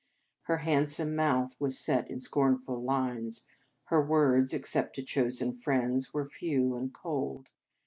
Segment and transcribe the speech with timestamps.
[0.45, 3.43] Her handsome mouth was set in scornful lines;
[3.83, 7.49] her words, except to chosen friends, were few and cold.